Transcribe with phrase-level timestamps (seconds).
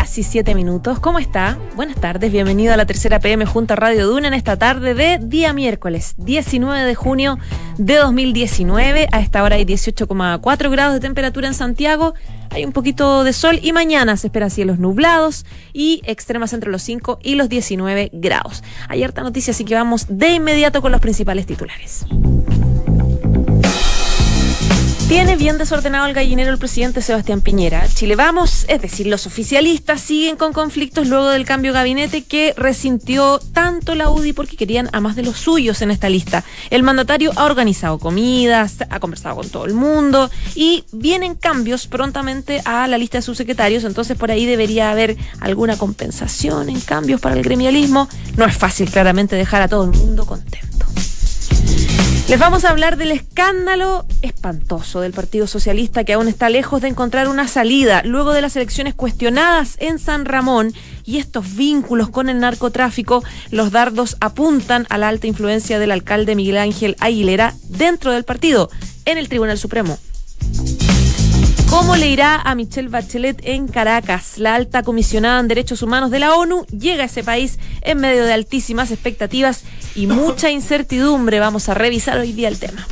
[0.00, 0.98] casi siete minutos.
[0.98, 1.58] ¿Cómo está?
[1.76, 5.18] Buenas tardes, bienvenido a la tercera PM junto a Radio Duna en esta tarde de
[5.22, 7.38] día miércoles 19 de junio
[7.76, 9.08] de 2019.
[9.12, 12.14] A esta hora hay 18,4 grados de temperatura en Santiago.
[12.48, 16.80] Hay un poquito de sol y mañana se espera cielos nublados y extremas entre los
[16.80, 18.64] 5 y los 19 grados.
[18.88, 22.06] Hay harta noticia, así que vamos de inmediato con los principales titulares.
[25.10, 27.84] Tiene bien desordenado el gallinero el presidente Sebastián Piñera.
[27.92, 32.54] Chile Vamos, es decir, los oficialistas siguen con conflictos luego del cambio de gabinete que
[32.56, 36.44] resintió tanto la UDI porque querían a más de los suyos en esta lista.
[36.70, 42.62] El mandatario ha organizado comidas, ha conversado con todo el mundo y vienen cambios prontamente
[42.64, 47.20] a la lista de sus secretarios, entonces por ahí debería haber alguna compensación en cambios
[47.20, 48.08] para el gremialismo.
[48.36, 50.70] No es fácil claramente dejar a todo el mundo contento.
[52.30, 56.86] Les vamos a hablar del escándalo espantoso del Partido Socialista que aún está lejos de
[56.86, 60.72] encontrar una salida luego de las elecciones cuestionadas en San Ramón
[61.04, 66.36] y estos vínculos con el narcotráfico, los dardos apuntan a la alta influencia del alcalde
[66.36, 68.70] Miguel Ángel Aguilera dentro del partido
[69.06, 69.98] en el Tribunal Supremo.
[71.68, 74.38] ¿Cómo le irá a Michelle Bachelet en Caracas?
[74.38, 78.24] La alta comisionada en derechos humanos de la ONU llega a ese país en medio
[78.24, 79.62] de altísimas expectativas
[79.94, 81.40] y mucha incertidumbre.
[81.40, 82.86] Vamos a revisar hoy día el tema.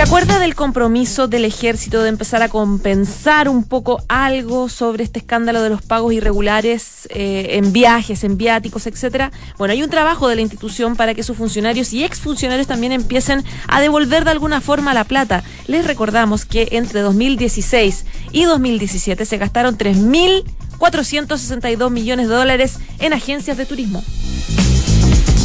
[0.00, 5.18] ¿Se acuerda del compromiso del ejército de empezar a compensar un poco algo sobre este
[5.18, 9.30] escándalo de los pagos irregulares eh, en viajes, en viáticos, etcétera?
[9.58, 13.44] Bueno, hay un trabajo de la institución para que sus funcionarios y exfuncionarios también empiecen
[13.68, 15.44] a devolver de alguna forma la plata.
[15.66, 23.58] Les recordamos que entre 2016 y 2017 se gastaron 3.462 millones de dólares en agencias
[23.58, 24.02] de turismo.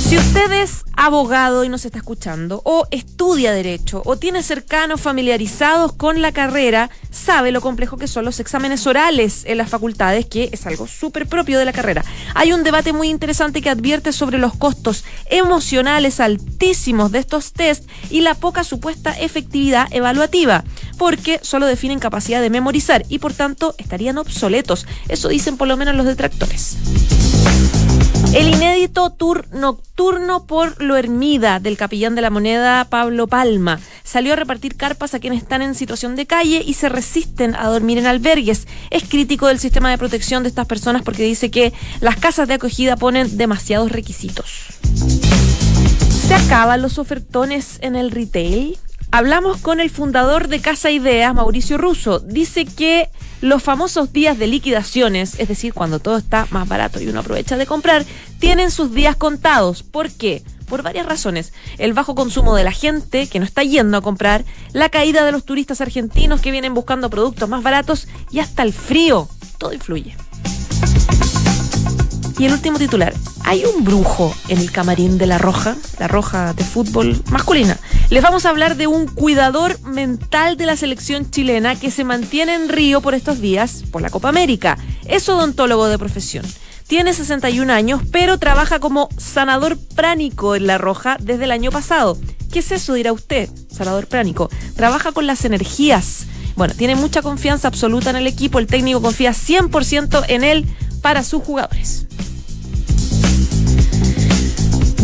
[0.05, 5.93] Si usted es abogado y nos está escuchando, o estudia derecho, o tiene cercanos familiarizados
[5.93, 10.49] con la carrera, sabe lo complejo que son los exámenes orales en las facultades, que
[10.51, 12.05] es algo súper propio de la carrera.
[12.35, 17.89] Hay un debate muy interesante que advierte sobre los costos emocionales altísimos de estos test
[18.11, 20.63] y la poca supuesta efectividad evaluativa,
[20.99, 24.85] porque solo definen capacidad de memorizar y por tanto estarían obsoletos.
[25.09, 26.77] Eso dicen por lo menos los detractores.
[28.33, 34.33] El inédito tour nocturno por lo Hermida del capellán de la moneda Pablo Palma salió
[34.33, 37.97] a repartir carpas a quienes están en situación de calle y se resisten a dormir
[37.97, 38.67] en albergues.
[38.89, 42.55] Es crítico del sistema de protección de estas personas porque dice que las casas de
[42.55, 44.67] acogida ponen demasiados requisitos.
[46.27, 48.77] ¿Se acaban los ofertones en el retail?
[49.11, 52.19] Hablamos con el fundador de Casa Ideas, Mauricio Russo.
[52.19, 53.09] Dice que
[53.41, 57.57] los famosos días de liquidaciones, es decir, cuando todo está más barato y uno aprovecha
[57.57, 58.05] de comprar,
[58.39, 59.83] tienen sus días contados.
[59.83, 60.43] ¿Por qué?
[60.67, 61.53] Por varias razones.
[61.77, 65.31] El bajo consumo de la gente que no está yendo a comprar, la caída de
[65.31, 69.27] los turistas argentinos que vienen buscando productos más baratos y hasta el frío.
[69.57, 70.15] Todo influye.
[72.37, 73.13] Y el último titular.
[73.43, 77.77] Hay un brujo en el camarín de La Roja, la Roja de fútbol masculina.
[78.09, 82.55] Les vamos a hablar de un cuidador mental de la selección chilena que se mantiene
[82.55, 84.77] en Río por estos días por la Copa América.
[85.05, 86.45] Es odontólogo de profesión.
[86.87, 92.17] Tiene 61 años, pero trabaja como sanador pránico en La Roja desde el año pasado.
[92.51, 93.49] ¿Qué es eso, dirá usted?
[93.71, 94.49] Sanador pránico.
[94.75, 96.25] Trabaja con las energías.
[96.55, 98.59] Bueno, tiene mucha confianza absoluta en el equipo.
[98.59, 100.65] El técnico confía 100% en él
[101.01, 102.04] para sus jugadores.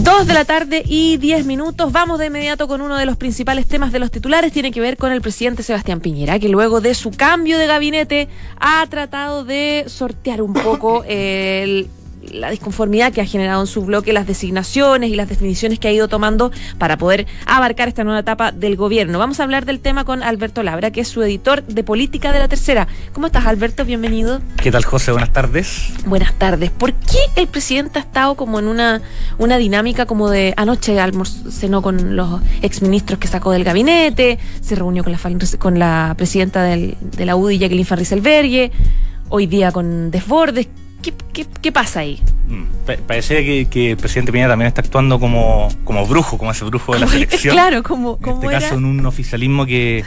[0.04, 1.92] Dos de la tarde y diez minutos.
[1.92, 4.52] Vamos de inmediato con uno de los principales temas de los titulares.
[4.52, 8.28] Tiene que ver con el presidente Sebastián Piñera, que luego de su cambio de gabinete
[8.60, 11.88] ha tratado de sortear un poco el
[12.34, 15.92] la disconformidad que ha generado en su bloque, las designaciones y las definiciones que ha
[15.92, 19.20] ido tomando para poder abarcar esta nueva etapa del gobierno.
[19.20, 22.40] Vamos a hablar del tema con Alberto Labra, que es su editor de política de
[22.40, 22.88] la tercera.
[23.14, 23.86] ¿Cómo estás, Alberto?
[23.86, 24.42] Bienvenido.
[24.62, 25.12] ¿Qué tal, José?
[25.12, 25.94] Buenas tardes.
[26.06, 26.72] Buenas tardes.
[26.72, 29.02] ¿Por qué el presidente ha estado como en una,
[29.38, 30.98] una dinámica como de anoche
[31.50, 35.20] cenó con los exministros que sacó del gabinete, se reunió con la,
[35.58, 38.14] con la presidenta del, de la UDI, Jacqueline Farris
[39.30, 40.68] hoy día con Desbordes?
[41.02, 42.22] ¿Qué, pasa ahí?
[42.48, 42.64] Mm,
[43.08, 47.00] parece que, el presidente Piñera también está actuando como, como brujo, como ese brujo de
[47.00, 47.54] la selección.
[47.54, 48.20] Claro, como.
[48.24, 50.04] En este caso, en un oficialismo que,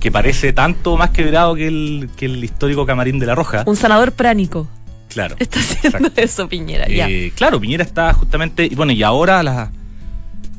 [0.00, 3.64] que parece tanto más quebrado que el, que el histórico camarín de la Roja.
[3.66, 4.68] Un sanador pránico.
[5.08, 5.36] Claro.
[5.38, 6.86] Está haciendo eso, Piñera.
[6.88, 8.64] Eh, claro, Piñera está justamente.
[8.64, 9.70] Y bueno, y ahora las.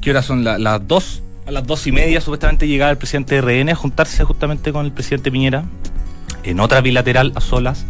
[0.01, 0.43] ¿Qué horas son?
[0.43, 4.23] las dos a las dos y media supuestamente llegaba el presidente de RN a juntarse
[4.23, 5.65] justamente con el presidente Piñera
[6.43, 7.85] en otra bilateral a solas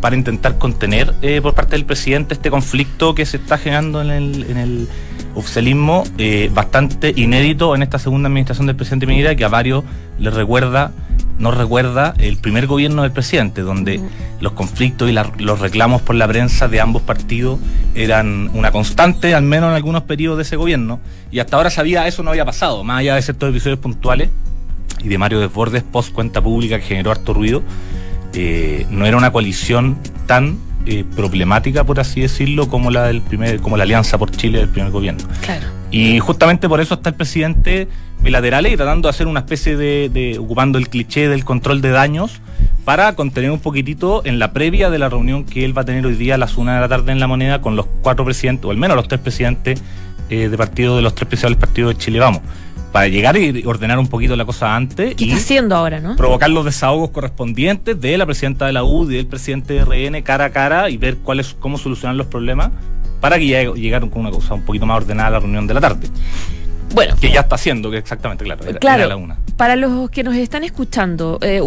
[0.00, 4.10] para intentar contener eh, por parte del presidente este conflicto que se está generando en
[4.10, 4.88] el, en el
[5.34, 9.84] oficialismo, eh, bastante inédito en esta segunda administración del presidente Piñera, que a varios
[10.18, 10.92] les recuerda,
[11.38, 14.00] nos recuerda el primer gobierno del presidente, donde
[14.40, 17.58] los conflictos y los reclamos por la prensa de ambos partidos
[17.94, 21.00] eran una constante, al menos en algunos periodos de ese gobierno,
[21.30, 24.30] y hasta ahora sabía eso no había pasado, más allá de ciertos episodios puntuales
[25.02, 27.62] y de Mario Desbordes post cuenta pública que generó harto ruido
[28.36, 29.96] eh, no era una coalición
[30.26, 34.58] tan eh, problemática, por así decirlo, como la del primer, como la Alianza por Chile
[34.58, 35.24] del primer gobierno.
[35.40, 35.66] Claro.
[35.90, 37.88] Y justamente por eso está el presidente
[38.22, 42.40] bilateral y tratando de hacer una especie de, ocupando el cliché del control de daños
[42.84, 46.04] para contener un poquitito en la previa de la reunión que él va a tener
[46.04, 48.66] hoy día a las una de la tarde en la moneda con los cuatro presidentes,
[48.66, 49.82] o al menos los tres presidentes
[50.28, 52.42] eh, de partido de los tres principales partidos de Chile Vamos
[52.96, 55.14] para llegar y ordenar un poquito la cosa antes.
[55.16, 56.16] ¿Qué está haciendo ahora, no?
[56.16, 60.22] Provocar los desahogos correspondientes de la presidenta de la UDI y del presidente de RN
[60.22, 62.70] cara a cara y ver cuáles, cómo solucionar los problemas
[63.20, 65.74] para que llegue, llegar con una cosa un poquito más ordenada a la reunión de
[65.74, 66.08] la tarde.
[66.94, 67.14] Bueno.
[67.20, 68.64] Que ya está haciendo, que exactamente, claro.
[68.80, 69.38] claro, la una.
[69.56, 71.60] Para los que nos están escuchando, eh,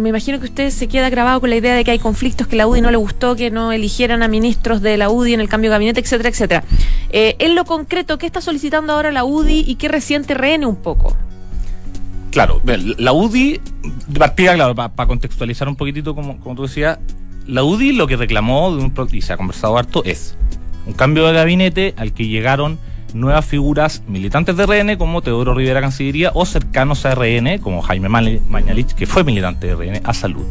[0.00, 2.56] me imagino que usted se queda grabado con la idea de que hay conflictos, que
[2.56, 5.48] la UDI no le gustó, que no eligieran a ministros de la UDI en el
[5.48, 6.64] cambio de gabinete, etcétera, etcétera.
[7.10, 10.76] Eh, en lo concreto, ¿qué está solicitando ahora la UDI y qué reciente rehene un
[10.76, 11.16] poco?
[12.30, 13.60] Claro, la UDI,
[14.08, 16.98] de partida, claro, para contextualizar un poquitito, como, como tú decías,
[17.46, 20.36] la UDI lo que reclamó, de un, y se ha conversado harto, es
[20.86, 22.78] un cambio de gabinete al que llegaron
[23.16, 28.08] nuevas figuras militantes de RN como Teodoro Rivera Cancillería o cercanos a RN como Jaime
[28.08, 30.44] Mañalich, que fue militante de RN, a salud.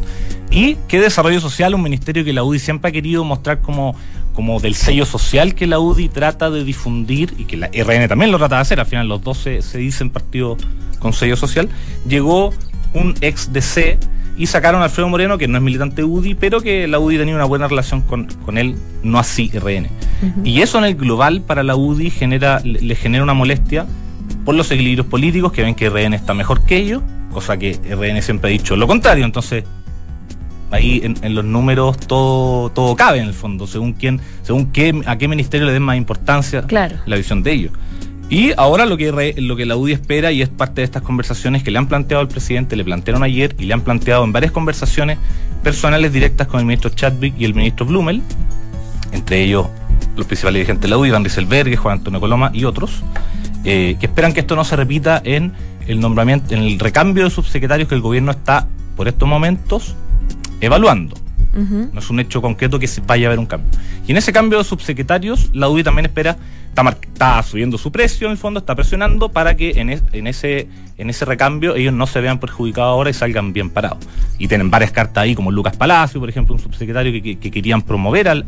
[0.50, 3.94] Y que desarrollo social, un ministerio que la UDI siempre ha querido mostrar como,
[4.34, 8.30] como del sello social que la UDI trata de difundir y que la RN también
[8.30, 10.56] lo trata de hacer, al final los dos se, se dicen partido
[10.98, 11.68] con sello social,
[12.06, 12.52] llegó
[12.94, 13.98] un ex DC
[14.36, 17.34] y sacaron a Alfredo Moreno, que no es militante UDI, pero que la UDI tenía
[17.34, 18.28] una buena relación con,
[18.58, 19.88] él, no así RN.
[20.44, 23.86] Y eso en el global para la UDI genera, le, genera una molestia
[24.44, 27.02] por los equilibrios políticos, que ven que RN está mejor que ellos,
[27.32, 29.64] cosa que RN siempre ha dicho lo contrario, entonces
[30.70, 35.16] ahí en, los números todo, todo cabe en el fondo, según quién, según qué, a
[35.16, 36.62] qué ministerio le den más importancia
[37.06, 37.72] la visión de ellos.
[38.28, 41.62] Y ahora lo que, lo que la UDI espera, y es parte de estas conversaciones
[41.62, 44.50] que le han planteado al presidente, le plantearon ayer y le han planteado en varias
[44.50, 45.18] conversaciones
[45.62, 48.22] personales directas con el ministro Chadwick y el ministro Blumel,
[49.12, 49.66] entre ellos
[50.16, 53.02] los principales dirigentes de la UDI, Van Rieselberg, Juan Antonio Coloma y otros,
[53.64, 55.52] eh, que esperan que esto no se repita en
[55.86, 59.94] el nombramiento, en el recambio de subsecretarios que el gobierno está por estos momentos
[60.60, 61.16] evaluando.
[61.54, 63.70] No es un hecho concreto que se vaya a haber un cambio.
[64.06, 66.36] Y en ese cambio de subsecretarios, la UDI también espera
[67.02, 70.68] está, subiendo su precio en el fondo, está presionando para que en, en, ese,
[70.98, 73.98] en ese recambio ellos no se vean perjudicados ahora y salgan bien parados.
[74.38, 78.28] Y tienen varias cartas ahí, como Lucas Palacio, por ejemplo, un subsecretario que, querían promover
[78.28, 78.44] al,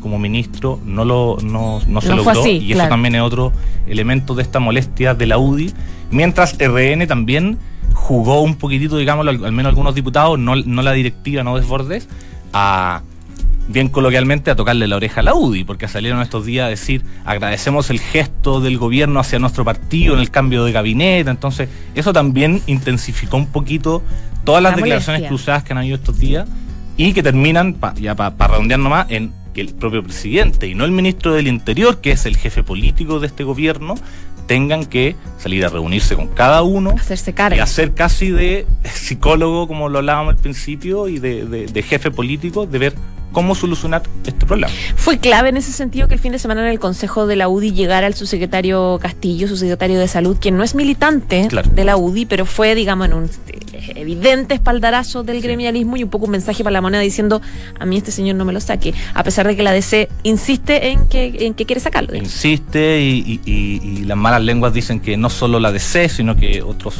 [0.00, 2.46] como ministro, no, lo, no, se logró.
[2.46, 3.52] y eso también es otro
[3.86, 5.72] elemento de esta molestia de la UDI.
[6.10, 7.58] Mientras RN también
[7.92, 12.08] jugó un poquitito, digamos, al, al menos algunos diputados, no, no la directiva, no desbordes,
[12.52, 13.02] a
[13.68, 17.02] bien coloquialmente, a tocarle la oreja a la UDI, porque salieron estos días a decir
[17.24, 21.30] agradecemos el gesto del gobierno hacia nuestro partido en el cambio de gabinete.
[21.30, 24.02] Entonces, eso también intensificó un poquito
[24.44, 26.48] todas las declaraciones cruzadas que han habido estos días
[26.96, 30.90] y que terminan, ya para redondear nomás, en que el propio presidente y no el
[30.90, 33.94] ministro del Interior, que es el jefe político de este gobierno,
[34.46, 39.90] tengan que salir a reunirse con cada uno Hacerse y hacer casi de psicólogo, como
[39.90, 42.94] lo hablábamos al principio, y de, de jefe político, de ver
[43.32, 44.72] cómo solucionar este problema.
[44.96, 47.48] Fue clave en ese sentido que el fin de semana en el Consejo de la
[47.48, 52.26] UDI llegara el subsecretario Castillo, subsecretario de Salud, quien no es militante de la UDI,
[52.26, 53.30] pero fue, digamos, en un
[53.94, 57.40] evidente espaldarazo del gremialismo y un poco un mensaje para la moneda diciendo
[57.78, 60.88] a mí este señor no me lo saque, a pesar de que la DC insiste
[60.88, 62.14] en que, en que quiere sacarlo.
[62.14, 66.96] Insiste y, y las malas lenguas dicen que no solo la DC, sino que otros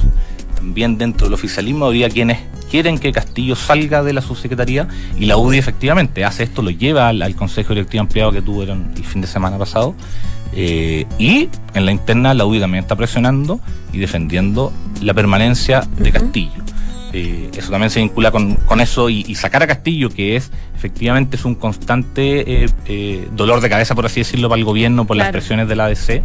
[0.59, 2.38] también dentro del oficialismo habría quienes
[2.69, 7.09] quieren que Castillo salga de la subsecretaría y la UDI efectivamente hace esto, lo lleva
[7.09, 9.95] al, Consejo Directivo Ampliado que tuvieron el fin de semana pasado.
[10.53, 13.61] Eh, y en la interna la UDI también está presionando
[13.93, 16.65] y defendiendo la permanencia de Castillo.
[17.12, 21.45] Eh, eso también se vincula con, eso y, sacar a Castillo, que es efectivamente es
[21.45, 25.69] un constante eh, dolor de cabeza, por así decirlo, para el gobierno por las presiones
[25.69, 26.23] de la ADC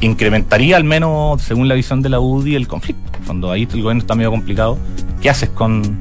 [0.00, 3.18] incrementaría al menos, según la visión de la UDI, el conflicto.
[3.26, 4.78] Cuando ahí el gobierno está medio complicado,
[5.20, 5.98] ¿qué haces con,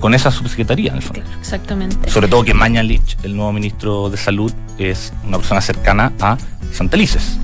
[0.00, 1.22] con esa subsecretaría en el fondo?
[1.38, 2.10] exactamente.
[2.10, 6.38] Sobre todo que Mañalich, el nuevo ministro de Salud, es una persona cercana a
[6.72, 7.38] Santelices.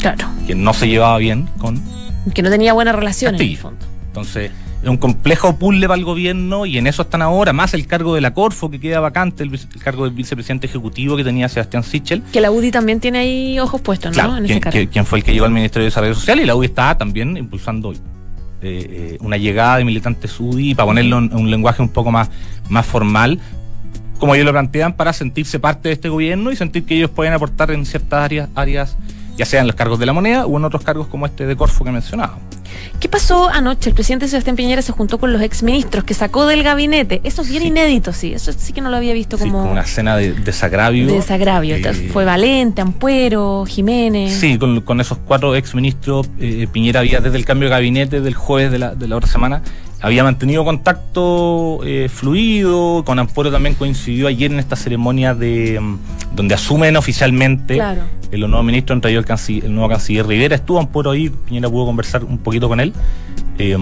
[0.00, 0.28] Claro.
[0.46, 1.80] que no se llevaba bien con
[2.34, 3.86] Que no tenía buena relación en el fondo.
[4.08, 4.50] Entonces,
[4.84, 8.14] es un complejo puzzle para el gobierno y en eso están ahora, más el cargo
[8.14, 9.50] de la Corfo que queda vacante, el,
[9.82, 12.22] cargo del vicepresidente ejecutivo que tenía Sebastián Sichel.
[12.32, 14.14] Que la UDI también tiene ahí ojos puestos, ¿no?
[14.14, 14.78] Claro, en ese quien, cargo.
[14.78, 16.96] que- quien fue el que llegó al Ministerio de Desarrollo Social y la UDI está
[16.98, 17.96] también impulsando hoy.
[18.66, 22.30] eh, eh, una llegada de militantes UDI para ponerlo en un lenguaje un poco más,
[22.70, 23.38] más formal,
[24.18, 27.34] como ellos lo plantean, para sentirse parte de este gobierno y sentir que ellos pueden
[27.34, 28.96] aportar en ciertas áreas, áreas
[29.36, 31.84] ya sean los cargos de la moneda o en otros cargos como este de Corfo
[31.84, 32.38] que mencionaba.
[33.00, 33.90] ¿Qué pasó anoche?
[33.90, 37.20] El presidente Sebastián Piñera se juntó con los exministros que sacó del gabinete.
[37.24, 37.68] Eso es bien Sí.
[37.68, 38.32] inédito, sí.
[38.32, 41.06] Eso sí que no lo había visto Sí, como como una escena de desagravio.
[41.06, 41.76] de desagravio.
[41.76, 44.32] Eh, Fue Valente, Ampuero, Jiménez.
[44.34, 48.34] Sí, con, con esos cuatro exministros, eh, Piñera había desde el cambio de gabinete del
[48.34, 49.62] jueves de la, de la otra semana,
[50.04, 55.98] había mantenido contacto eh, fluido, con Ampuero también coincidió ayer en esta ceremonia de mm,
[56.36, 58.02] donde asumen oficialmente Claro.
[58.30, 61.86] el nuevo ministro, entre ellos el, el nuevo canciller Rivera, estuvo Ampuero ahí, Piñera pudo
[61.86, 62.92] conversar un poquito con él.
[63.58, 63.76] Eh,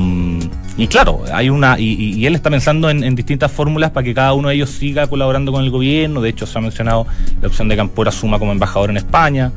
[0.77, 4.13] y claro, hay una y, y- él está pensando en, en distintas fórmulas para que
[4.15, 6.21] cada uno de ellos siga colaborando con el gobierno.
[6.21, 7.07] De hecho, se ha mencionado
[7.41, 9.51] la opción de que Ampuero asuma como embajador en España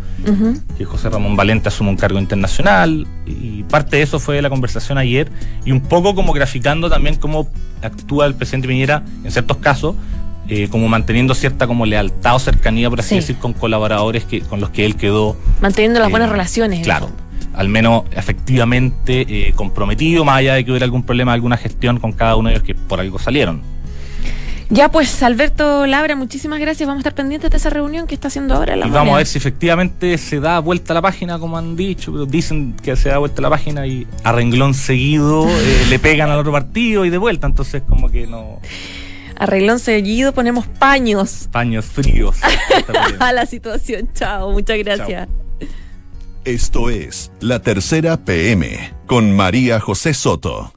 [0.77, 4.97] que José Ramón Valente asume un cargo internacional y parte de eso fue la conversación
[4.97, 5.29] ayer
[5.65, 7.47] y un poco como graficando también cómo
[7.83, 9.95] actúa el presidente Piñera en ciertos casos
[10.47, 13.15] eh, como manteniendo cierta como lealtad o cercanía por así Sí.
[13.15, 16.81] decir con colaboradores que con los que él quedó Manteniendo las eh, buenas relaciones.
[16.83, 17.09] claro.
[17.55, 22.11] Al menos efectivamente eh, comprometido más allá de que hubiera algún problema alguna gestión con
[22.11, 23.61] cada uno de ellos que por algo salieron
[24.69, 26.87] Ya pues, Alberto Labra, muchísimas gracias.
[26.87, 29.17] Vamos a estar pendientes de esa reunión que está haciendo ahora la y vamos a
[29.17, 32.95] ver si efectivamente se da vuelta a la página, como han dicho, pero dicen que
[32.95, 36.51] se da vuelta a la página y a renglón seguido eh, le pegan al otro
[36.51, 38.59] partido y de vuelta, entonces como que no...
[39.37, 42.37] Arreglón seguido, ponemos paños Paños fríos.
[43.19, 44.07] A la situación.
[44.13, 45.27] Chao, muchas gracias.
[46.45, 50.71] Esto es La Tercera PM con María José Soto.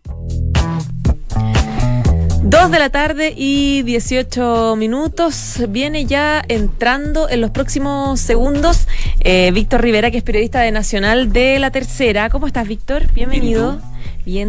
[2.42, 5.60] Dos de la tarde y 18 minutos.
[5.68, 8.88] Viene ya entrando en los próximos segundos
[9.20, 12.30] eh, Víctor Rivera, que es periodista de Nacional de La Tercera.
[12.30, 13.02] ¿Cómo estás, Víctor?
[13.12, 13.72] Bienvenido.
[13.72, 13.97] Bien,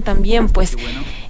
[0.03, 0.75] también, pues.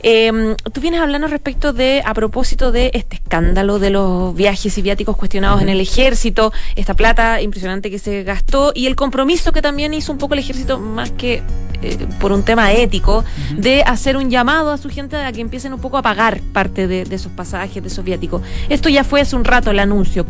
[0.02, 4.82] Eh, tú vienes hablando respecto de, a propósito de este escándalo de los viajes y
[4.82, 9.62] viáticos cuestionados en el ejército, esta plata impresionante que se gastó y el compromiso que
[9.62, 11.42] también hizo un poco el ejército, más que
[11.82, 13.26] eh, por un tema ético,
[13.58, 16.88] de hacer un llamado a su gente a que empiecen un poco a pagar parte
[16.88, 18.42] de, de esos pasajes, de esos viáticos.
[18.70, 20.26] Esto ya fue hace un rato el anuncio.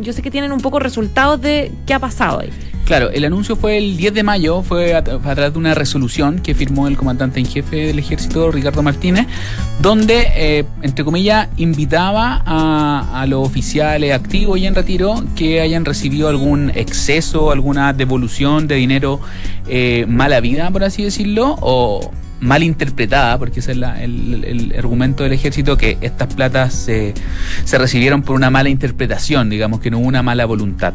[0.00, 2.50] Yo sé que tienen un poco resultados de qué ha pasado ahí.
[2.84, 6.54] Claro, el anuncio fue el 10 de mayo, fue a, través de una resolución que
[6.54, 9.26] firmó el comandante en jefe del ejército, Ricardo Martínez,
[9.80, 15.86] donde, eh, entre comillas, invitaba a, a los oficiales activos y en retiro que hayan
[15.86, 19.18] recibido algún exceso, alguna devolución de dinero
[19.66, 22.10] eh, mala vida, por así decirlo, o
[22.40, 27.14] mal interpretada, porque ese es la- el, el argumento del ejército, que estas platas se,
[27.64, 30.92] se recibieron por una mala interpretación, digamos que no hubo una mala voluntad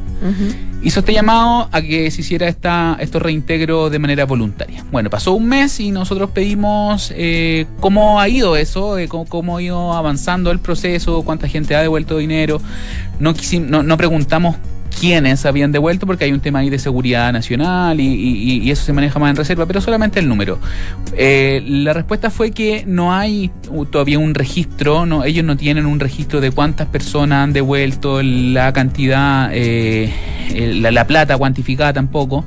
[0.82, 4.86] hizo este llamado a que se hiciera esta, estos reintegros de manera voluntaria.
[4.92, 9.58] Bueno, pasó un mes y nosotros pedimos eh, cómo ha ido eso, eh, cómo, cómo
[9.58, 12.62] ha ido avanzando el proceso, cuánta gente ha devuelto dinero.
[13.20, 14.56] No, quisim- no, no preguntamos
[15.00, 18.84] quiénes habían devuelto porque hay un tema ahí de seguridad nacional y, y- y eso
[18.84, 20.60] se maneja más en reserva, pero solamente el número.
[21.16, 23.52] Eh, la respuesta fue que no hay
[23.92, 28.72] todavía un registro, no, ellos no tienen un registro de cuántas personas han devuelto, la
[28.74, 30.12] cantidad, eh,
[30.82, 32.46] la, la plata cuantificada tampoco.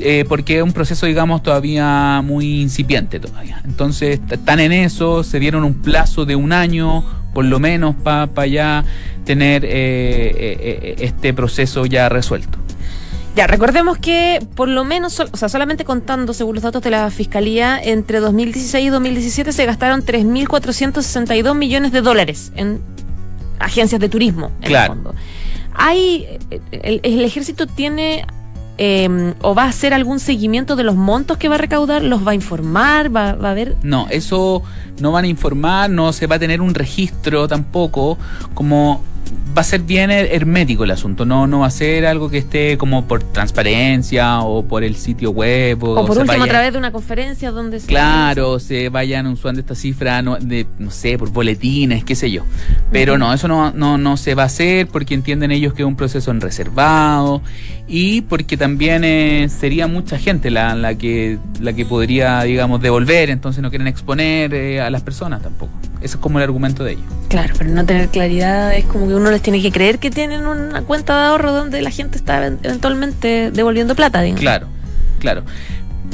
[0.00, 3.60] eh, porque es un proceso, digamos, todavía muy incipiente todavía.
[3.66, 7.04] Entonces, están en eso, se dieron un plazo de un año,
[7.36, 8.82] por lo menos, para ya
[9.26, 12.56] tener eh, eh, eh, este proceso ya resuelto.
[13.34, 17.10] Ya, recordemos que por lo menos, o sea, solamente contando, según los datos de la
[17.10, 22.80] Fiscalía, entre 2016 y 2017 se gastaron 3.462 millones de dólares en
[23.58, 24.94] agencias de turismo, en Claro.
[24.94, 25.14] el fondo.
[25.74, 26.38] Hay,
[26.72, 28.24] el, el ejército tiene
[28.78, 32.26] eh, o va a hacer algún seguimiento de los montos que va a recaudar, los
[32.26, 33.76] va a informar, va, va a haber...
[33.82, 34.62] No, eso
[35.00, 38.18] no van a informar, no se va a tener un registro tampoco,
[38.54, 39.02] como
[39.56, 42.38] va a ser bien her- hermético el asunto, no, no va a ser algo que
[42.38, 46.72] esté como por transparencia o por el sitio web o, O por último, a través
[46.72, 47.86] de una conferencia donde se...
[47.86, 52.42] Claro, se vayan usando esta cifra, no, de, no sé, por boletines, qué sé yo.
[52.92, 55.88] Pero no, eso no, no, no se va a hacer porque entienden ellos que es
[55.88, 57.40] un proceso en reservado
[57.88, 63.30] y porque también eh, sería mucha gente la, la, que, la que podría, digamos, devolver,
[63.30, 65.72] entonces no quieren exponer eh, a las personas tampoco.
[66.02, 67.04] Ese es como el argumento de ellos.
[67.28, 70.46] Claro, pero no tener claridad es como que uno les tiene que creer que tienen
[70.46, 74.40] una cuenta de ahorro donde la gente está event- eventualmente devolviendo plata, digamos.
[74.40, 74.66] Claro.
[75.18, 75.42] Claro.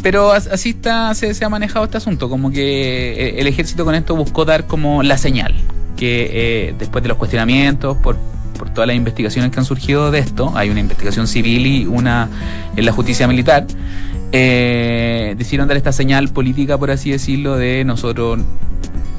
[0.02, 3.84] Pero as- así está, se, se ha manejado este asunto, como que eh, el ejército
[3.84, 5.54] con esto buscó dar como la señal,
[5.96, 8.16] que eh, después de los cuestionamientos, por,
[8.58, 12.28] por todas las investigaciones que han surgido de esto, hay una investigación civil y una
[12.74, 13.66] en la justicia militar,
[14.32, 18.40] eh, decidieron dar esta señal política, por así decirlo, de nosotros,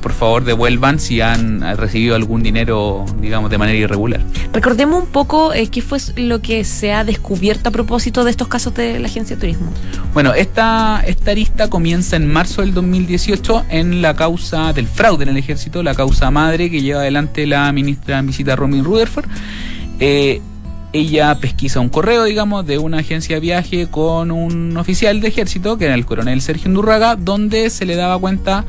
[0.04, 4.20] por favor, devuelvan si han recibido algún dinero, digamos, de manera irregular.
[4.52, 8.50] Recordemos un poco eh, qué fue lo que se ha descubierto a propósito de estos
[8.50, 9.72] casos de la Agencia de Turismo.
[10.14, 15.30] Bueno, esta, esta arista comienza en marzo del 2018 en la causa del fraude en
[15.30, 19.30] el ejército, la causa madre que lleva adelante la ministra en visita Robin Rutherford.
[20.02, 20.42] Eh,
[20.92, 25.78] ella pesquisa un correo, digamos, de una agencia de viaje con un oficial de ejército,
[25.78, 28.66] que era el coronel Sergio Undurraga, donde se le daba cuenta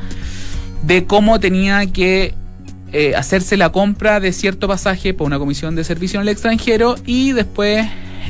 [0.83, 2.33] de cómo tenía que
[2.91, 6.95] eh, hacerse la compra de cierto pasaje por una comisión de servicio en el extranjero
[7.05, 7.87] y después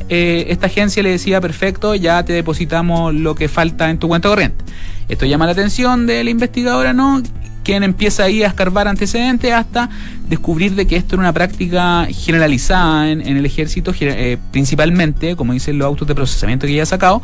[0.08, 4.28] eh, esta agencia le decía, perfecto, ya te depositamos lo que falta en tu cuenta
[4.28, 4.64] corriente.
[5.08, 7.22] Esto llama la atención de la investigadora, ¿no?
[7.66, 9.90] Quien empieza ahí a escarbar antecedentes hasta
[10.28, 15.52] descubrir de que esto era una práctica generalizada en, en el ejército, eh, principalmente, como
[15.52, 17.22] dicen los autos de procesamiento que ya ha sacado,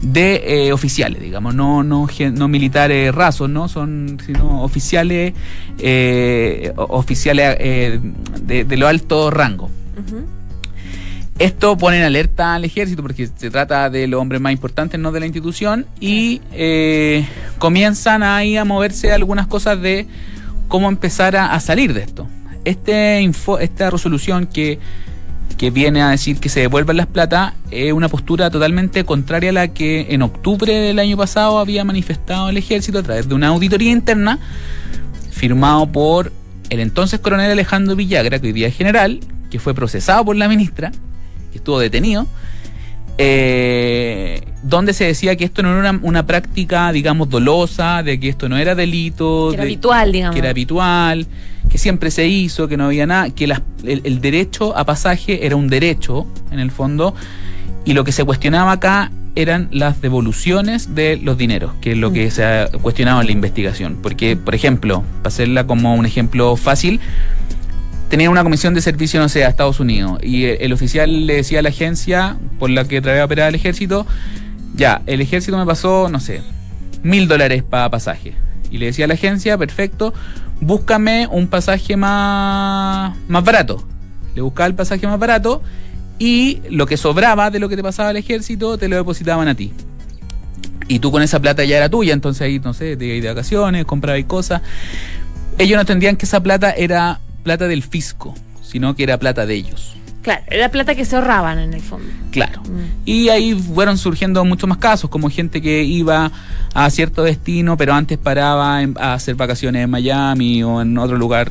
[0.00, 3.68] de eh, oficiales, digamos, no, no, no militares rasos, ¿no?
[3.68, 5.34] Son sino oficiales,
[5.78, 9.66] eh, oficiales de, de lo alto rango.
[9.66, 10.24] Ujú.
[11.38, 15.12] Esto pone en alerta al ejército porque se trata de los hombres más importantes no
[15.12, 17.26] de la institución y eh,
[17.62, 20.08] comienzan ahí a moverse algunas cosas de
[20.66, 22.26] cómo empezar a, salir de esto.
[22.64, 23.22] Este
[23.60, 24.80] esta resolución que,
[25.58, 29.52] que viene a decir que se devuelvan las plata es una postura totalmente contraria a
[29.52, 33.46] la que en octubre del año pasado había manifestado el ejército a través de una
[33.46, 34.40] auditoría interna
[35.30, 36.32] firmado por
[36.68, 39.20] el entonces coronel Alejandro Villagra, que hoy día es general,
[39.52, 40.90] que fue procesado por la ministra,
[41.52, 42.26] que estuvo detenido,
[43.18, 48.28] eh, donde se decía que esto no era una, una práctica, digamos, dolosa, de que
[48.28, 50.34] esto no era delito, Que era de- habitual, digamos.
[50.34, 51.26] que era habitual,
[51.68, 55.44] que siempre se hizo, que no había nada, que las- el, el derecho a pasaje
[55.46, 57.14] era un derecho, en el fondo,
[57.84, 62.12] y lo que se cuestionaba acá eran las devoluciones de los dineros, que es lo
[62.12, 63.98] que se ha cuestionado en la investigación.
[64.02, 67.00] Porque, por ejemplo, para hacerla como un ejemplo fácil,
[68.12, 71.36] tenía una comisión de servicio, no sé, a Estados Unidos, y el, el oficial le
[71.36, 74.06] decía a la agencia por la que traía a operar el ejército,
[74.74, 76.42] ya, el ejército me pasó, no sé,
[77.02, 78.34] mil dólares para pasaje.
[78.70, 80.12] Y le decía a la agencia, perfecto,
[80.60, 83.82] búscame un pasaje más, más barato.
[84.34, 85.62] Le buscaba el pasaje más barato
[86.18, 89.54] y lo que sobraba de lo que te pasaba al ejército te lo depositaban a
[89.54, 89.72] ti.
[90.86, 93.28] Y tú con esa plata ya era tuya, entonces ahí, no sé, te ibas de
[93.30, 94.60] vacaciones, comprabas cosas.
[95.56, 99.54] Ellos no entendían que esa plata era plata del fisco, sino que era plata de
[99.54, 99.96] ellos.
[100.22, 102.06] Claro, era plata que se ahorraban en el fondo.
[102.30, 102.62] Claro.
[102.62, 102.80] Mm.
[103.04, 106.30] Y ahí fueron surgiendo muchos más casos, como gente que iba
[106.74, 111.16] a cierto destino, pero antes paraba en- a hacer vacaciones en Miami o en otro
[111.16, 111.50] lugar,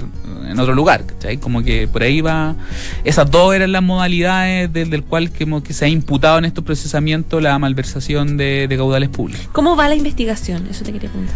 [0.50, 1.36] en otro lugar, ¿cachai?
[1.38, 2.56] Como que por ahí va.
[3.04, 7.44] Esas dos eran las modalidades del, del cual que se ha imputado en estos procesamientos
[7.44, 9.50] la malversación de, de caudales públicos.
[9.52, 10.66] ¿Cómo va la investigación?
[10.72, 11.36] Eso te quería preguntar.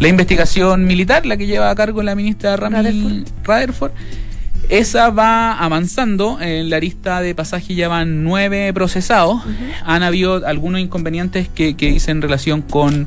[0.00, 3.24] La investigación militar, la que lleva a cargo la ministra Rami Rutherford.
[3.44, 3.92] Rutherford,
[4.68, 6.40] esa va avanzando.
[6.40, 9.42] En la lista de pasaje ya van nueve procesados.
[9.84, 13.06] Han habido algunos inconvenientes que, que dicen relación con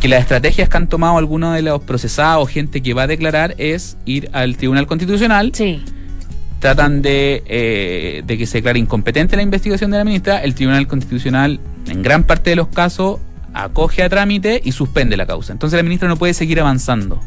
[0.00, 3.54] que las estrategias que han tomado algunos de los procesados, gente que va a declarar,
[3.58, 5.52] es ir al Tribunal Constitucional.
[5.54, 5.82] Sí.
[6.58, 10.42] Tratan de, eh, de que se declare incompetente la investigación de la ministra.
[10.42, 13.20] El Tribunal Constitucional, en gran parte de los casos,
[13.64, 15.52] acoge a trámite y suspende la causa.
[15.52, 17.20] Entonces la ministra no puede seguir avanzando.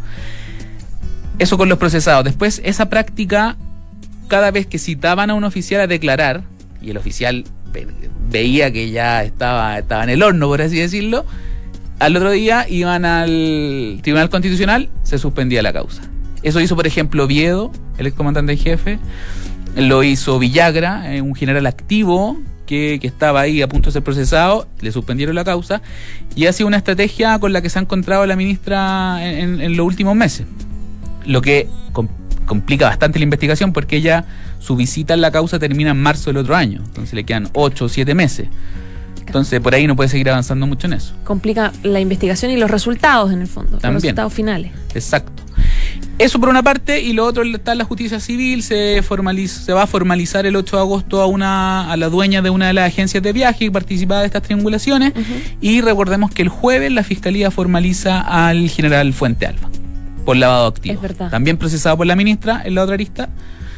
[1.40, 2.24] Eso con los procesados.
[2.26, 3.56] Después, esa práctica,
[4.28, 6.44] cada vez que citaban a un oficial a declarar,
[6.82, 7.88] y el oficial ve-
[8.30, 11.26] veía que ya estaba, estaba en el horno, por así decirlo,
[12.00, 16.04] al otro día iban al Tribunal Constitucional, se suspendía la causa.
[16.44, 19.00] Eso hizo, por ejemplo, Viedo, el excomandante en jefe,
[19.76, 22.38] lo hizo Villagra, eh, un general activo
[22.70, 25.82] que, que estaba ahí a punto de ser procesado, le suspendieron la causa,
[26.36, 29.62] y ha sido una estrategia con la que se ha encontrado la ministra en, en-
[29.62, 30.46] en los últimos meses.
[31.26, 32.08] Lo que com-
[32.46, 34.26] complica bastante la investigación porque ella,
[34.60, 37.86] su visita en la causa termina en marzo del otro año, entonces le quedan 8
[37.86, 38.48] o 7 meses.
[39.26, 41.14] Entonces por ahí no puede seguir avanzando mucho en eso.
[41.24, 43.78] Complica la investigación y los resultados en el fondo.
[43.78, 43.94] También.
[43.96, 44.72] Los resultados finales.
[44.96, 45.44] Exacto.
[46.18, 49.84] Eso por una parte, y lo otro está la justicia civil, se formaliza, se va
[49.84, 52.88] a formalizar el 8 de agosto a una, a la dueña de una de las
[52.88, 55.14] agencias de viaje que participaba de estas triangulaciones.
[55.62, 59.70] Y recordemos que el jueves la fiscalía formaliza al general Fuente Alba
[60.26, 60.96] por lavado activo.
[60.96, 61.32] Es verdad.
[61.32, 63.30] También procesado por la ministra en la otra arista.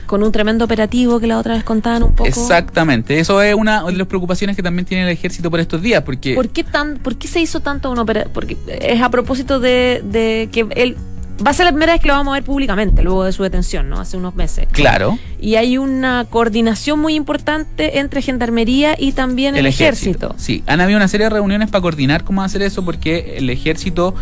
[0.06, 2.28] con un tremendo operativo que la otra vez contaban un poco.
[2.28, 6.02] Exactamente, eso es una de las preocupaciones que también tiene el ejército por estos días,
[6.02, 6.36] porque...
[6.36, 8.34] ¿Por qué, tan, por qué se hizo tanto un operativo?
[8.34, 10.98] Porque es a propósito de, de que él
[11.46, 13.44] va a ser la primera vez que lo vamos a ver públicamente luego de su
[13.44, 14.00] detención, ¿no?
[14.00, 14.68] Hace unos meses.
[14.72, 15.18] Claro.
[15.40, 20.36] Y hay una coordinación muy importante entre Gendarmería y también el, ejército.
[20.38, 24.14] Sí, han habido una serie de reuniones para coordinar cómo hacer eso porque el ejército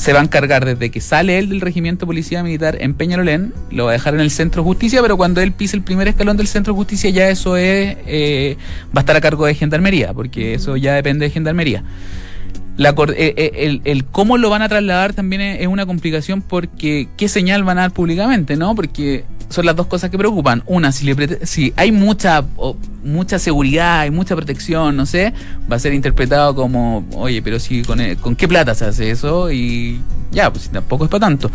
[0.00, 3.52] se va a encargar desde que sale él del regimiento de policía militar en Peñalolén,
[3.70, 6.08] lo va a dejar en el centro de justicia, pero cuando él pise el primer
[6.08, 8.56] escalón del centro de justicia ya eso es eh,
[8.96, 11.84] va a estar a cargo de gendarmería, porque eso ya depende de gendarmería.
[12.76, 17.28] La, eh, eh, el, cómo lo van a trasladar también es, una complicación porque qué
[17.28, 18.74] señal van a dar públicamente, ¿no?
[18.74, 20.62] Porque son las dos cosas que preocupan.
[20.66, 22.44] Una, si, le si hay mucha
[23.04, 25.32] mucha seguridad y mucha protección, no sé,
[25.70, 29.50] va a ser interpretado como, oye, pero si con, con qué plata se hace eso
[29.50, 31.50] y ya, pues tampoco es para tanto.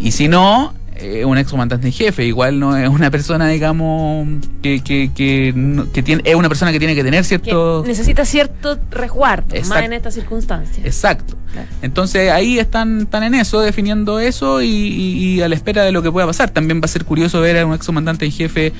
[0.00, 4.26] Y si no, es un ex comandante en jefe, igual no es una persona, digamos,
[4.62, 7.84] que, que, que, tiene, es una persona que tiene que tener cierto...
[7.86, 10.84] necesita cierto resguardo, más en estas circunstancias.
[10.84, 11.36] Exacto.
[11.82, 16.10] Entonces ahí están, están en eso, definiendo eso y, a la espera de lo que
[16.10, 16.50] pueda pasar.
[16.50, 18.72] También va a ser curioso ver a un ex comandante en jefe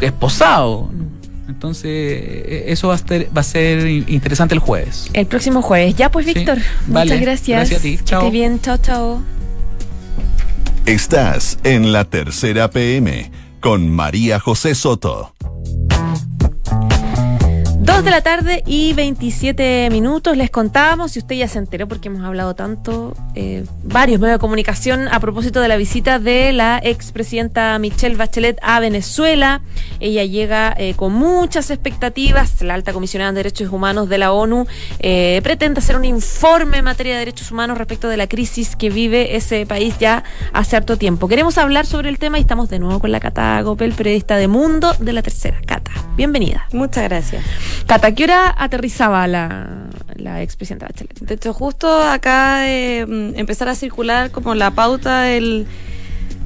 [0.00, 0.90] esposado.
[0.92, 1.50] Mm.
[1.50, 5.10] Entonces, e, eso va a, ser, va a ser interesante el jueves.
[5.12, 5.96] El próximo jueves.
[5.96, 6.58] Ya pues, Víctor.
[6.86, 7.70] muchas gracias.
[7.70, 7.98] Gracias a ti.
[8.04, 8.30] Chao.
[8.30, 8.60] bien.
[8.60, 9.39] Chao, chao.
[10.90, 15.32] Estás en la tercera PM con María José Soto.
[18.00, 20.34] Dos de la tarde y 27 minutos.
[20.34, 24.40] Les contábamos, si usted ya se enteró porque hemos hablado tanto, eh, varios medios de
[24.40, 29.60] comunicación a propósito de la visita de la expresidenta Michelle Bachelet a Venezuela.
[29.98, 32.62] Ella llega eh, con muchas expectativas.
[32.62, 34.66] La alta comisionada de derechos humanos de la ONU
[35.00, 38.88] eh, pretende hacer un informe en materia de derechos humanos respecto de la crisis que
[38.88, 41.28] vive ese país ya hace harto tiempo.
[41.28, 44.48] Queremos hablar sobre el tema y estamos de nuevo con la Cata Gopel, periodista de
[44.48, 45.58] Mundo de la Tercera.
[45.66, 46.66] Cata, bienvenida.
[46.72, 47.44] Muchas gracias.
[47.90, 49.66] Cata, ¿qué hora aterrizaba la,
[50.14, 51.18] la expresidenta Bachelet?
[51.18, 55.66] De hecho, justo acá mm, empezar a circular como la pauta del,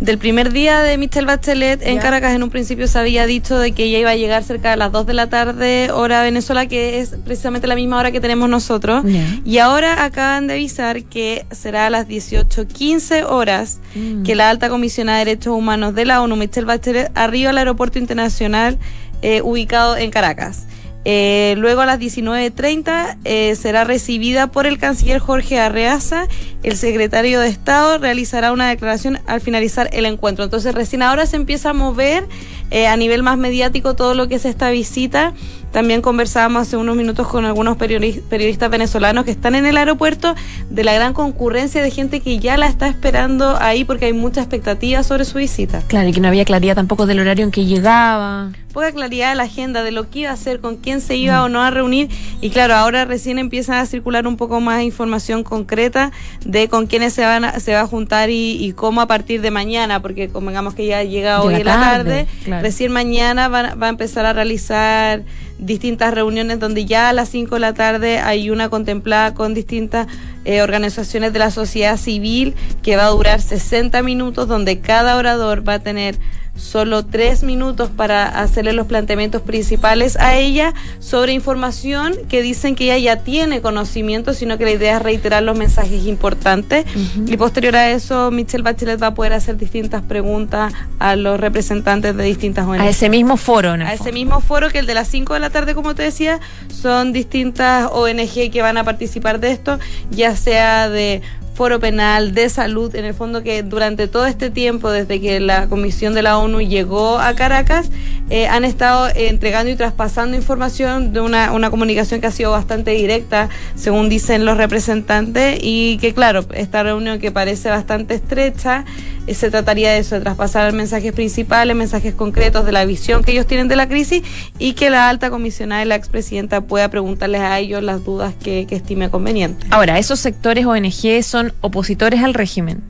[0.01, 3.73] del primer día de Michelle Bachelet en Caracas, en un principio se había dicho de
[3.73, 7.01] que ella iba a llegar cerca de las 2 de la tarde, hora Venezuela, que
[7.01, 9.05] es precisamente la misma hora que tenemos nosotros.
[9.45, 14.23] Y ahora acaban de avisar que será a las 18.15 horas mm.
[14.23, 17.99] que la alta comisionada de derechos humanos de la ONU, Michelle Bachelet, arriba al aeropuerto
[17.99, 18.79] internacional
[19.21, 20.69] eh, ubicado en Caracas.
[21.05, 26.29] Eh, luego a las 19.30 eh, será recibida por el canciller Jorge Arreaza.
[26.62, 30.45] El secretario de Estado realizará una declaración al finalizar el encuentro.
[30.45, 32.27] Entonces recién ahora se empieza a mover
[32.71, 35.35] eh, a nivel más mediático todo lo que es esta visita.
[35.75, 40.37] También conversábamos hace unos minutos con algunos periodistas venezolanos que están en el aeropuerto
[40.71, 44.41] de la gran concurrencia de gente que ya la está esperando ahí porque hay mucha
[44.41, 45.83] expectativa sobre su visita.
[45.89, 48.53] Claro, y que no había claridad tampoco del horario en que llegaba.
[48.73, 51.43] Poca claridad de la agenda, de lo que iba a hacer, con quién se iba
[51.43, 52.09] o no a reunir.
[52.41, 56.13] Y claro, ahora recién empieza a circular un poco más información concreta
[56.45, 60.01] de con quiénes se, van se va a juntar y, cómo a partir de mañana,
[60.01, 64.25] porque convengamos que ya llega hoy en la tarde, recién mañana va, va a empezar
[64.25, 65.25] a realizar
[65.59, 70.07] distintas reuniones donde ya a las 5 de la tarde hay una contemplada con distintas
[70.45, 75.67] eh, organizaciones de la sociedad civil que va a durar 60 minutos donde cada orador
[75.67, 76.17] va a tener
[76.57, 82.85] solo tres minutos para hacerle los planteamientos principales a ella sobre información que dicen que
[82.85, 86.85] ella ya tiene conocimiento, sino que la idea es reiterar los mensajes importantes.
[87.27, 92.17] Y posterior a eso, Michelle Bachelet va a poder hacer distintas preguntas a los representantes
[92.17, 92.81] de distintas ONG.
[92.81, 95.51] A ese mismo foro, A ese mismo foro que el de las 5 de la
[95.51, 99.79] tarde, como te decía, son distintas ONG que van a participar de esto,
[100.11, 101.23] ya sea de
[101.55, 105.68] foro penal, de salud, en el fondo que durante todo este tiempo, desde que la
[105.68, 107.90] Comisión de la ONU llegó a Caracas,
[108.29, 112.90] eh, han estado entregando y traspasando información de una, una comunicación que ha sido bastante
[112.90, 119.13] directa, según dicen los representantes, y que claro, esta reunión que parece bastante estrecha, eh,
[119.33, 123.47] se trataría de eso, de traspasar mensajes principales, mensajes concretos de la visión que ellos
[123.47, 124.23] tienen de la crisis
[124.59, 128.67] y que la alta comisionada y la expresidenta pueda preguntarles a ellos las dudas que,
[128.67, 129.67] que estime conveniente.
[129.71, 132.83] Ahora, esos sectores ONG son opositores al régimen.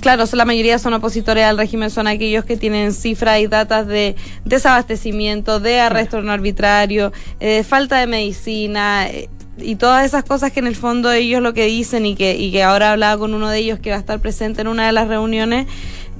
[0.00, 4.14] Claro, la mayoría son opositores al régimen, son aquellos que tienen cifras y datas de
[4.44, 10.60] desabastecimiento, de arresto no arbitrario, eh, falta de medicina, eh, y todas esas cosas que
[10.60, 13.48] en el fondo ellos lo que dicen y que, y que ahora hablaba con uno
[13.48, 15.66] de ellos que va a estar presente en una de las reuniones,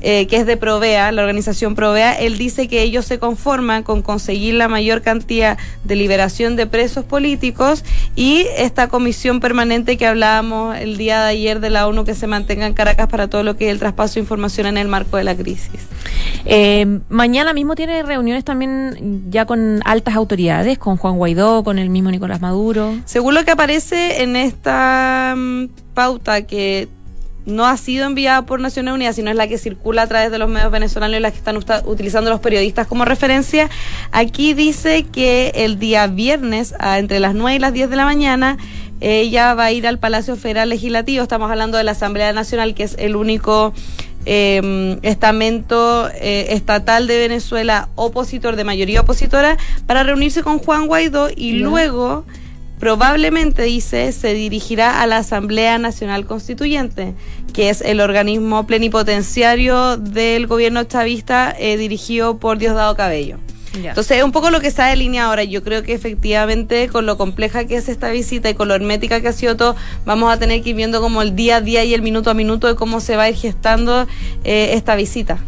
[0.03, 4.03] eh, que es de Provea, la organización Provea, él dice que ellos se conforman con
[4.03, 10.77] conseguir la mayor cantidad de liberación de presos políticos y esta comisión permanente que hablábamos
[10.77, 13.57] el día de ayer de la ONU que se mantenga en Caracas para todo lo
[13.57, 15.81] que es el traspaso de información en el marco de la crisis.
[16.45, 21.91] Eh, mañana mismo tiene reuniones también ya con altas autoridades, con Juan Guaidó, con el
[21.91, 22.95] mismo Nicolás Maduro.
[23.05, 26.89] Según lo que aparece en esta mm, pauta que
[27.47, 30.39] no ha sido enviada por Naciones Unidas, sino es la que circula a través de
[30.39, 33.71] los medios venezolanos y las que están utilizando los periodistas como referencia.
[34.13, 38.59] Aquí dice que el día viernes, entre las 9 y las 10 de la mañana,
[39.01, 41.23] ella va a ir al Palacio Federal Legislativo.
[41.23, 43.73] Estamos hablando de la Asamblea Nacional, que es el único
[44.25, 49.57] eh, estamento eh, estatal de Venezuela opositor, de mayoría opositora,
[49.87, 52.25] para reunirse con Juan Guaidó y luego
[52.79, 57.15] probablemente, dice, se dirigirá a la Asamblea Nacional Constituyente,
[57.53, 63.39] que es el organismo plenipotenciario del gobierno chavista eh, dirigido por Diosdado Cabello.
[63.75, 65.45] Entonces, es un poco lo que está de línea ahora.
[65.45, 69.21] Yo creo que efectivamente, con lo compleja que es esta visita y con lo hermética
[69.21, 71.85] que ha sido todo, vamos a tener que ir viendo como el día a día
[71.85, 74.07] y el minuto a minuto de cómo se va a ir gestando
[74.45, 75.39] eh, esta visita.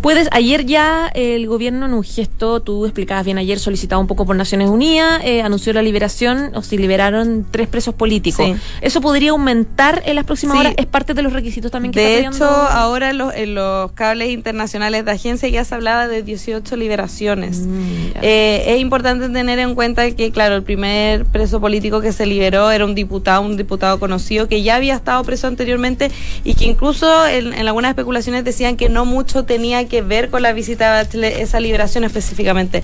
[0.00, 4.24] Puedes, ayer ya el gobierno en un gesto, tú explicabas bien ayer, solicitado un poco
[4.24, 8.50] por Naciones Unidas, eh, anunció la liberación, o si liberaron tres presos políticos.
[8.80, 10.74] ¿Eso podría aumentar en las próximas horas?
[10.76, 14.30] ¿Es parte de los requisitos también que De hecho, ahora en los, en los, cables
[14.30, 17.59] internacionales de agencia ya se hablaba de 18 liberaciones.
[17.66, 22.26] Mm, eh, es importante tener en cuenta que, claro, el primer preso político que se
[22.26, 26.10] liberó era un diputado, un diputado conocido que ya había estado preso anteriormente
[26.44, 30.42] y que incluso en, en algunas especulaciones decían que no mucho tenía que ver con
[30.42, 32.82] la visita de esa liberación específicamente.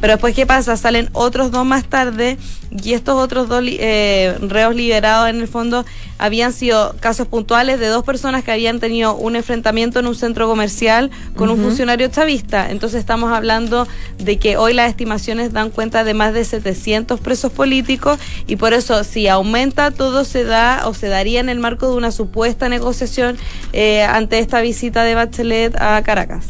[0.00, 0.76] Pero después, ¿qué pasa?
[0.76, 2.38] Salen otros dos más tarde
[2.70, 5.84] y estos otros dos eh, reos liberados en el fondo
[6.18, 10.48] habían sido casos puntuales de dos personas que habían tenido un enfrentamiento en un centro
[10.48, 12.70] comercial con un funcionario chavista.
[12.70, 13.86] Entonces estamos hablando
[14.18, 18.72] de que hoy las estimaciones dan cuenta de más de 700 presos políticos y por
[18.72, 22.68] eso si aumenta todo se da o se daría en el marco de una supuesta
[22.68, 23.38] negociación
[23.72, 26.46] eh, ante esta visita de Bachelet a Caracas.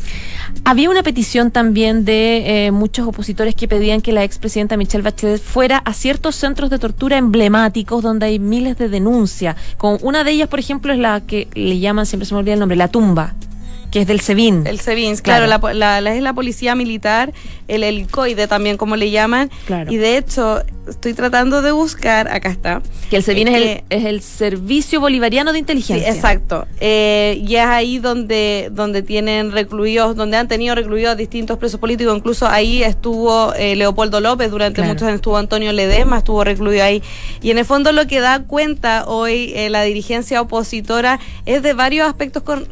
[0.64, 5.40] Había una petición también de eh, muchos opositores que pedían que la expresidenta Michelle Bachelet
[5.40, 9.56] fuera a ciertos centros de tortura emblemáticos donde hay miles de denuncias.
[9.78, 12.54] Con una de ellas, por ejemplo, es la que le llaman, siempre se me olvida
[12.54, 13.34] el nombre, la tumba
[13.90, 14.66] que es del SEBIN.
[14.66, 17.32] El SEBIN, claro, La, es la policía militar,
[17.68, 19.50] el helicoide también, como le llaman.
[19.88, 22.83] Y de hecho, estoy tratando de buscar, acá está.
[23.11, 26.09] Que el SEBIN es, el, es el Servicio Bolivariano de Inteligencia.
[26.09, 26.66] exacto.
[26.81, 32.16] Eh, y es ahí donde, donde tienen recluidos, donde han tenido recluidos distintos presos políticos.
[32.16, 37.03] Incluso ahí estuvo eh, Leopoldo López, durante muchos años estuvo Antonio Ledesma, estuvo recluido ahí.
[37.42, 41.72] Y en el fondo lo que da cuenta hoy eh, la dirigencia opositora es de
[41.72, 42.66] varios aspectos con,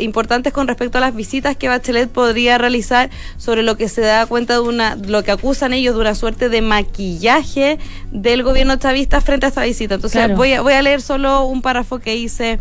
[0.00, 4.26] importantes con respecto a las visitas que Bachelet podría realizar sobre lo que se da
[4.26, 7.49] cuenta de una, lo que acusan ellos de una suerte de maquillaje
[8.12, 9.94] del gobierno chavista frente a esta visita.
[9.96, 12.58] Entonces voy, a, voy a leer solo un párrafo que hice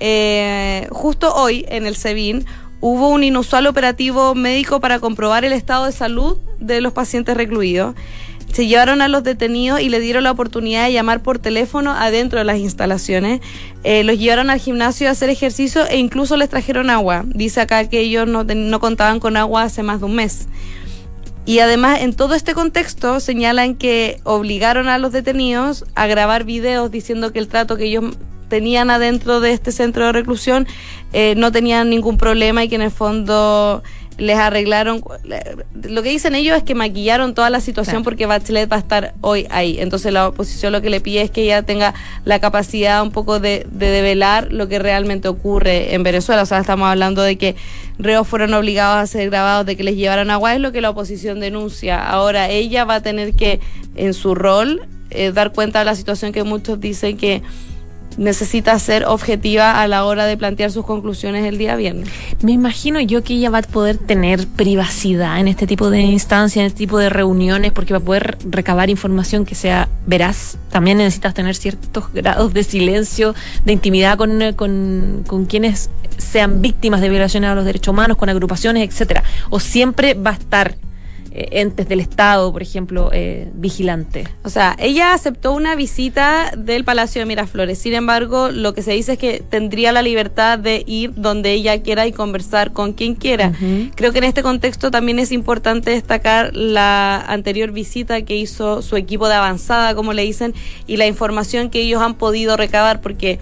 [0.00, 2.44] eh, justo hoy en el SEBIN.
[2.80, 7.94] Hubo un inusual operativo médico para comprobar el estado de salud de los pacientes recluidos.
[8.52, 12.38] Se llevaron a los detenidos y le dieron la oportunidad de llamar por teléfono adentro
[12.38, 13.40] de las instalaciones.
[13.82, 17.24] Eh, los llevaron al gimnasio a hacer ejercicio e incluso les trajeron agua.
[17.26, 20.46] Dice acá que ellos no, no contaban con agua hace más de un mes.
[21.46, 26.90] Y además, en todo este contexto, señalan que obligaron a los detenidos a grabar videos
[26.90, 28.16] diciendo que el trato que ellos
[28.48, 30.66] tenían adentro de este centro de reclusión
[31.12, 33.82] eh, no tenían ningún problema y que en el fondo
[34.18, 35.02] les arreglaron.
[35.82, 39.14] Lo que dicen ellos es que maquillaron toda la situación porque Bachelet va a estar
[39.20, 39.78] hoy ahí.
[39.80, 43.40] Entonces la oposición lo que le pide es que ella tenga la capacidad un poco
[43.40, 46.42] de, de develar lo que realmente ocurre en Venezuela.
[46.42, 47.56] O sea, estamos hablando de que
[47.98, 50.90] reos fueron obligados a ser grabados, de que les llevaron agua, es lo que la
[50.90, 52.04] oposición denuncia.
[52.04, 53.60] Ahora ella va a tener que,
[53.96, 57.42] en su rol, eh, dar cuenta de la situación que muchos dicen que
[58.16, 62.08] necesita ser objetiva a la hora de plantear sus conclusiones el día viernes.
[62.42, 66.60] Me imagino yo que ella va a poder tener privacidad en este tipo de instancias,
[66.60, 70.56] en este tipo de reuniones, porque va a poder recabar información que sea veraz.
[70.70, 77.00] También necesitas tener ciertos grados de silencio, de intimidad con, con, con quienes sean víctimas
[77.00, 79.22] de violaciones a los derechos humanos, con agrupaciones, etcétera.
[79.50, 80.76] O siempre va a estar
[81.36, 84.28] eh, entes del Estado, por ejemplo, eh, vigilante.
[84.44, 87.76] O sea, ella aceptó una visita del Palacio de Miraflores.
[87.76, 91.82] Sin embargo, lo que se dice es que tendría la libertad de ir donde ella
[91.82, 93.52] quiera y conversar con quien quiera.
[93.96, 98.96] Creo que en este contexto también es importante destacar la anterior visita que hizo su
[98.96, 100.54] equipo de avanzada, como le dicen,
[100.86, 103.40] y la información que ellos han podido recabar, porque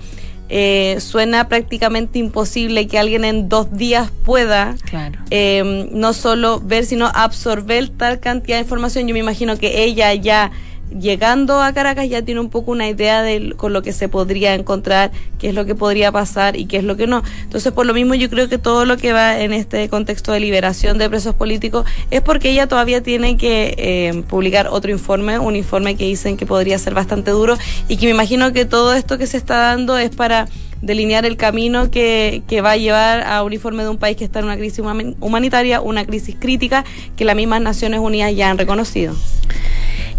[0.55, 5.19] eh, suena prácticamente imposible que alguien en dos días pueda Claro.
[5.31, 9.09] eh, no solo ver, sino absorber tal cantidad de información.
[9.09, 10.51] Yo me imagino que ella ya
[10.99, 14.55] llegando a Caracas ya tiene un poco una idea de con lo que se podría
[14.55, 17.23] encontrar, qué es lo que podría pasar y qué es lo que no.
[17.43, 20.41] Entonces, por lo mismo, yo creo que todo lo que va en este contexto de
[20.41, 25.57] liberación de presos políticos es porque ella todavía tiene que eh, publicar otro informe, un
[25.57, 27.57] informe que dicen que podría ser bastante duro
[27.89, 30.49] y que me imagino que todo esto que se está dando es para
[30.81, 34.25] delinear el camino que, que va a llevar a un informe de un país que
[34.25, 36.85] está en una crisis huma- humanitaria, una crisis crítica
[37.17, 39.15] que las mismas Naciones Unidas ya han reconocido.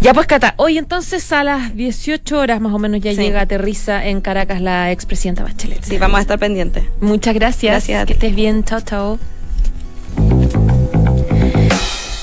[0.02, 3.18] Ya pues, Cata, hoy entonces a las 18 horas más o menos ya Sí.
[3.18, 5.84] llega, aterriza en Caracas la expresidenta Bachelet.
[5.84, 6.84] Sí, vamos a estar pendientes.
[7.00, 7.72] Muchas gracias.
[7.72, 8.64] Gracias a Que estés bien.
[8.66, 9.20] Chao, chao.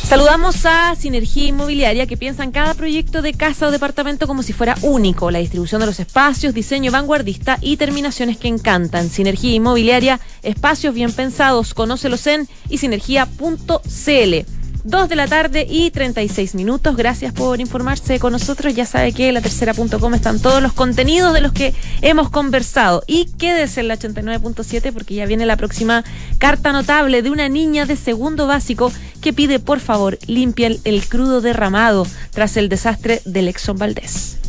[0.05, 4.53] Saludamos a Sinergia Inmobiliaria que piensa en cada proyecto de casa o departamento como si
[4.53, 5.31] fuera único.
[5.31, 9.09] La distribución de los espacios, diseño vanguardista y terminaciones que encantan.
[9.09, 11.75] Sinergia Inmobiliaria, espacios bien pensados.
[11.75, 14.60] Conócelos en y sinergia.cl.
[14.83, 16.97] Dos de la tarde y 36 minutos.
[16.97, 18.75] Gracias por informarse con nosotros.
[18.75, 23.03] Ya sabe que en la tercera.com están todos los contenidos de los que hemos conversado.
[23.07, 26.03] Y quédese en la 89.7 porque ya viene la próxima
[26.39, 28.91] carta notable de una niña de segundo básico
[29.21, 34.40] que pide por favor limpien el crudo derramado tras el desastre del Exxon Valdés.